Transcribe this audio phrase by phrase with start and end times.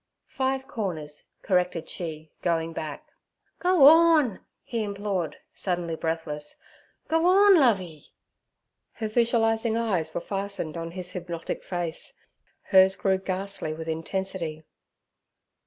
[0.25, 3.05] 'Five corners' corrected she, going back.
[3.59, 6.55] 'Go orn!' he implored, suddenly breathless.
[7.07, 8.07] 'Go orn, Lovey!'
[8.93, 12.13] Her visualizing eyes were fastened on his hypnotic face.
[12.63, 14.63] Hers grew ghastly with intensity.